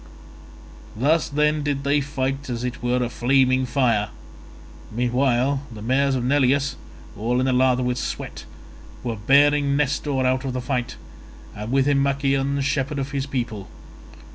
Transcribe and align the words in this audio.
Thus 0.95 1.29
then 1.29 1.61
did 1.61 1.83
they 1.83 2.01
fight 2.01 2.49
as 2.49 2.63
it 2.63 2.81
were 2.81 3.03
a 3.03 3.07
flaming 3.07 3.67
fire. 3.67 4.09
Meanwhile 4.91 5.61
the 5.71 5.83
mares 5.83 6.15
of 6.15 6.23
Neleus, 6.23 6.75
all 7.15 7.39
in 7.39 7.47
a 7.47 7.53
lather 7.53 7.83
with 7.83 7.99
sweat, 7.99 8.45
were 9.03 9.15
bearing 9.15 9.77
Nestor 9.77 10.25
out 10.25 10.43
of 10.43 10.53
the 10.53 10.59
fight, 10.61 10.95
and 11.55 11.71
with 11.71 11.85
him 11.85 12.01
Machaon 12.01 12.61
shepherd 12.61 12.97
of 12.97 13.11
his 13.11 13.27
people. 13.27 13.67